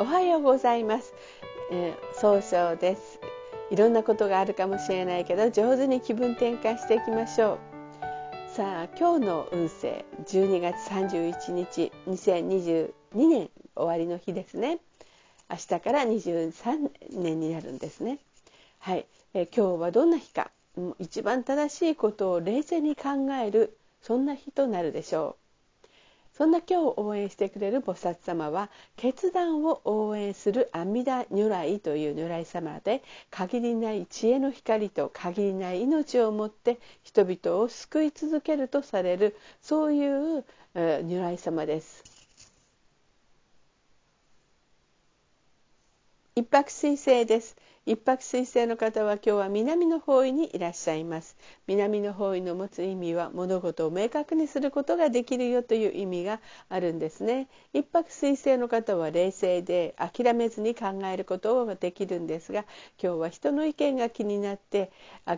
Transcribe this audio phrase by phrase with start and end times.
[0.00, 1.12] おはようございます、
[1.70, 3.20] えー、総称です。
[3.70, 7.58] いろんなことがあるかもしれないけど上手に気分転換していきましょ
[8.48, 8.56] う。
[8.56, 14.78] さあ今日の運勢12月31日2022年終わりの日ですね。
[15.50, 18.20] 明日から23年になるんですね。
[18.78, 19.04] はい、
[19.34, 20.50] えー、今日はどんな日か。
[20.98, 25.49] 一番正しいことを冷静に考えるそんな日となるでしょう。
[26.40, 42.02] そんな今日応援してくれる菩薩様は決断を応援する阿弥陀如来という如来様で限りない知恵の光と限りない命をもって人々を救い続けるとされるそういう如来様です。
[46.36, 47.54] 一泊水星です。
[47.86, 51.36] 一泊水星の方は今日は南の方位にいらっしゃいます。
[51.66, 57.48] 南の方位の持つ意味は物事を明確にすることができるよという意味があるんですね。
[57.72, 62.64] 一泊水星の方は冷静で諦めずに考えることができるんですが
[63.02, 64.92] 今日は人の意見が気になって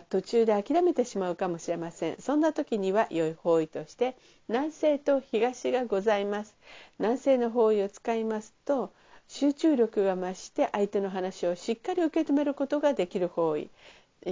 [0.09, 2.17] 途中で諦めてしまうかもしれません。
[2.19, 4.15] そんな時には良い方位として
[4.49, 6.55] 南西と東がございます。
[6.99, 8.91] 南西の方位を使いますと
[9.35, 13.71] 集中力が増して相手の話をしっかり受け止めることができる方位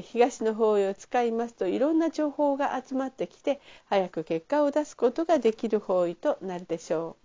[0.03, 7.17] 東の方位を使いますといろんな情報が集まってきて早く結果を出すことができる方位となるでしょ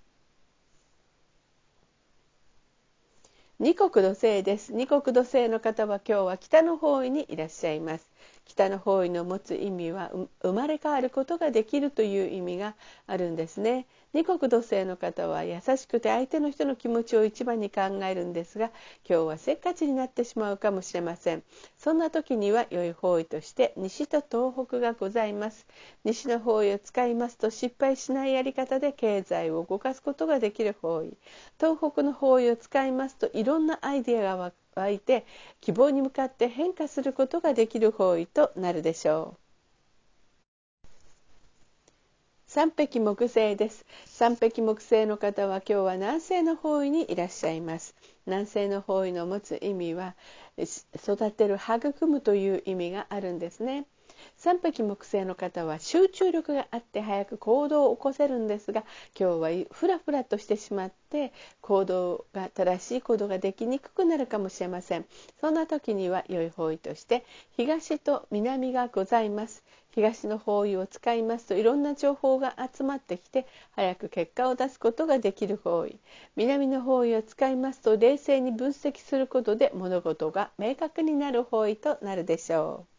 [3.60, 3.62] う。
[3.62, 4.72] 二国土星です。
[4.72, 8.10] 二国土星の方は今日は北の方位にいらっしゃいます。
[8.46, 12.74] 北の方位の持つ意味は生まれ変わることができるという意味が
[13.06, 13.86] あるんですね。
[14.12, 18.70] 二国土星の方は優しくて相手の人の気持ちを一番に考えるんですが
[19.06, 21.42] 今日はせっかちになってしまうかもしれません。
[21.76, 25.66] そんな時には良い方位として西と東北がございます。
[26.04, 31.16] 西の方位を使いますと失敗しないやり方で経済を動かすことができる方位。
[31.58, 35.24] 東北の方位を使いますといろんなアイデアが湧湧いて
[35.62, 39.46] 希望に向かって変化することができる方位となるでしょう。
[42.46, 43.86] 三匹木星です。
[44.04, 47.94] 三匹木星の方は今日は南西の方位にいらっしゃいます。
[48.26, 50.14] 南西の方位の持つ意味は
[50.58, 53.86] 育てる育むという意味があるんですね。
[54.38, 58.84] 三匹木星の方は集中力があって早く行動を起こせるんですが
[59.18, 61.32] 今日はふらふらとしてしまって
[61.62, 65.06] 行動が正しい行動ができにくくなるかもしれません。
[65.40, 67.24] そんな時には良い方位として
[67.56, 69.64] 東と南がございます。
[69.90, 75.98] 東の方位を使いますといろんな情報が集まってきて早く結果を出すことができる方位。
[76.36, 82.95] 南の方位を使いますと冷静に分析することで物事が明確になる方位となるでしょう。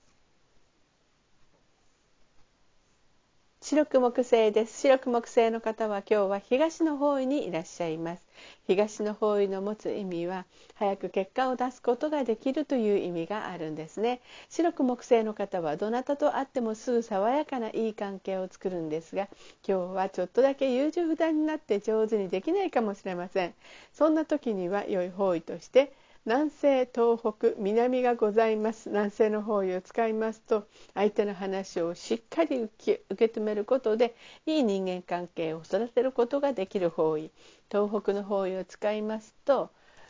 [3.70, 4.80] 白く木星です。
[4.80, 8.24] 白く木星の方は今日は東の方位にいらっしゃいます。
[8.66, 10.46] 東の方位の持つ意味は
[10.76, 14.22] 早く結果を出すことができるという意味があるんですね。
[14.48, 19.28] 白く木星の方はどなたと会ってもすぐ爽やかないい関係を作るんですが
[19.68, 23.54] 今日はちょっとだけ優柔不断になって上手にできないかもしれません。
[23.92, 25.92] そんな時には良い方位として
[26.28, 28.90] 南西東北南がございます。
[28.90, 34.14] 南西の方位を使いますと相手の話をしっかり受け止めることで
[34.46, 37.32] いい人間関係を育てることができる方位。
[37.72, 39.70] 東北の方位を使いますと、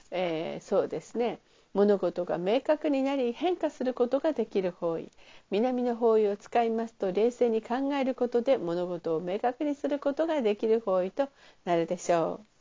[0.09, 1.38] えー、そうですね。
[1.75, 5.11] 物事が明確になり変化することができる方位。
[5.51, 11.29] 南の方位を使いますと冷静に考えることで物事を明確にすることができる方位と
[11.63, 12.56] なるでしょう。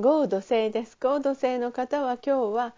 [0.00, 0.96] 合土星です。
[0.98, 2.74] 合土星の方は今日は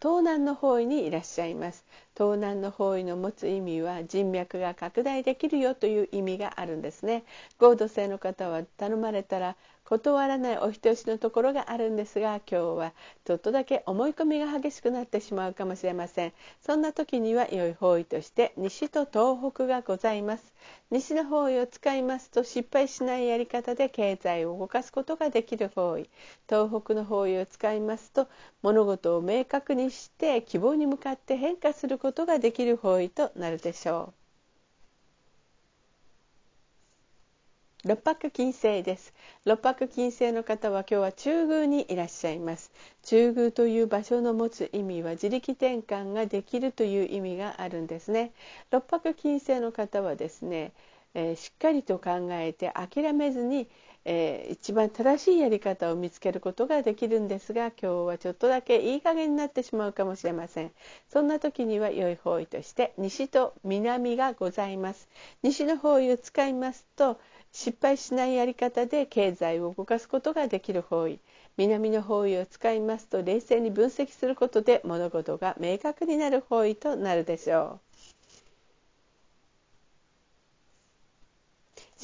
[0.00, 1.84] 東南の方位にいらっしゃいます。
[2.16, 7.24] 東南の方位の持つ意味は人脈が拡大できるよという意味があるんですね。
[7.58, 12.92] 合土星の方は頼まれたら断らないお人よしのところがあるんですが今日は
[13.26, 16.32] ちょっとだけ思い込みが激しくなってしまうかもしれません。
[16.62, 20.54] そんな時には良い方位として西と東北がございます。
[20.90, 26.08] 西の方位を使いますと失敗しないやり方で経済を動かすことができる方位。
[26.48, 28.28] 東北の方位を使いますと
[28.62, 31.98] 物事を明確にして希望に向かって変化する。
[32.04, 34.12] ことができる方位となるでしょ
[37.84, 37.88] う。
[37.88, 39.14] 六白金星です。
[39.46, 42.70] 六白金星の方は今日は中宮にいらっしゃいます。
[43.04, 48.32] 中宮という場所の持つ意味は自力転換ができるという意味があるんですね。
[48.70, 50.72] 六白金星の方はですね、
[51.14, 53.68] え、しっかりと考えて諦めずに
[54.06, 60.72] えー、一番正しいやり方を見つけることができるんですが今日はちょっとだけいい加減になってしまうかもしれません。
[61.08, 65.08] そんな時には良い方位として西と南がございます。
[65.42, 67.18] 西の方位を使いますと
[67.50, 71.18] 失敗しないやり方で経済を動かすことができる方位。
[71.56, 77.93] 南の方位を使いますと冷静に分析することで物事が明確になる方位となるでしょう。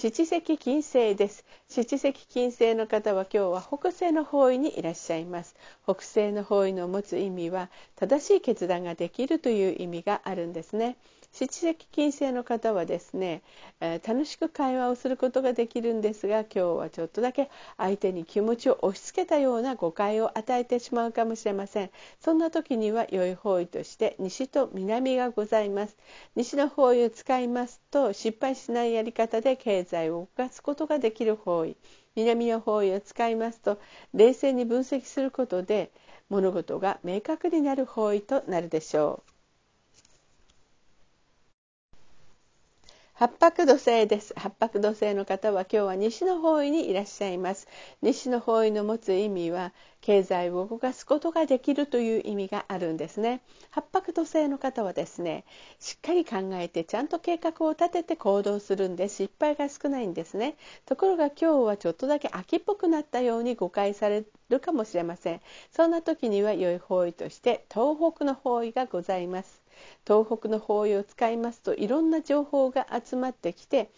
[0.02, 1.44] 七石金星です。
[1.68, 5.54] 七石金星の方は今日は北西の方位にいらっしゃいます。
[5.84, 10.96] 北西の方位の持つ意味は正しい決断ができるという意味があるんですね。
[11.32, 13.42] 七石金星の方はですね、
[13.80, 21.90] えー、楽しく会話をすることができるんですが今日はちょっとだけ相手に気持ちを押し付けたような誤解を与えてしまうかもしれません。
[22.18, 25.96] そんな時には良い方位として西と南がございます。
[26.34, 31.76] 西の方位を使いますと失敗しないやり方で経済を動かすことができる方位。
[32.16, 33.78] 南の方位を使いますと
[34.14, 35.92] 冷静に分析することで
[36.28, 39.29] 物事が明確になる方位となるでしょう。
[43.20, 44.32] 八白土星です。
[44.34, 47.68] 八白土星の方は今日は西の方位にいらっしゃいます。
[48.00, 53.42] 西の方位の持つ意味は経済を動かすことができるという意味があるんですね。
[53.68, 55.44] 八白土星の方はですね
[55.80, 60.56] しっかり考えてちゃんと計画を立てて行動するんで失敗が少ないんですね。
[60.86, 65.42] ところが今日はちょっとだけ秋っぽくなったように誤解されるかもしれません。
[65.72, 69.59] そんな時には良い方位として東北の方位がございます。
[70.06, 73.90] 東北の方位を使いますといろんな情報が集まってきて、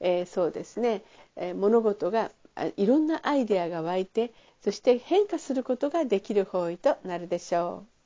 [0.00, 1.02] えー、そうですね、
[1.36, 2.30] えー、物事が
[2.76, 4.32] いろんなアイデアが湧いて
[4.62, 8.00] そして変化することができる方位となるでしょう。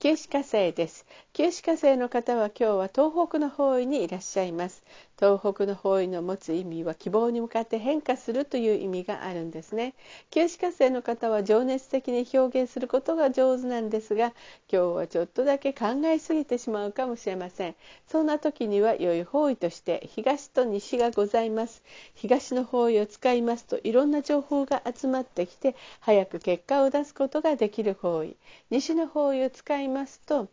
[0.00, 1.04] 九死火星です。
[1.32, 4.84] 九死火星の方は今日は東北の方位にいらっしゃいます。
[5.18, 9.94] 東北の方位の持つ意味は希望に向かって変化するという意味があるんですね。
[10.30, 14.34] 九死火星の方は情熱的に表現することが上手なんですが今
[14.70, 17.74] 日はちょっとだけ考えすぎてしまうかもしれません。
[18.06, 21.82] そんな時には良い方位として東と西がございます。
[22.14, 28.36] 東の方位を使いますといろんな情報が集まってきて早く結果を出すことができる方位。
[28.70, 30.46] 西の方位を使いますと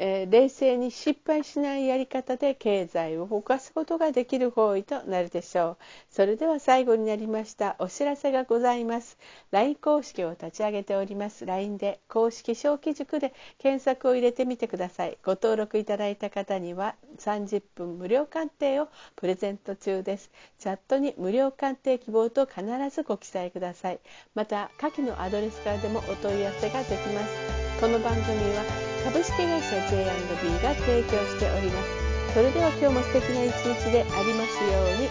[0.00, 5.76] えー、冷静に失敗しないやり方で経済を動かすことができる方位となるでしょう。
[6.08, 7.74] それでは最後になりました。
[7.80, 9.18] お知らせがございます。
[9.50, 11.44] LINE 公式を立ち上げております。
[11.44, 15.18] LINE で公式小規塾で検索を入れてみてください。
[15.24, 20.30] ご登録いただいた方には30分無料鑑定をプレゼント中です。
[20.60, 23.98] チャットに無料鑑定希望と必ずご記載ください。
[24.36, 27.80] また下記のアドレスからでもお問い合わせができます。
[27.80, 28.24] この番組
[28.54, 32.08] は株式会社 J&B が提供しております。
[32.34, 35.08] それでは今日も素敵な一日でありますように。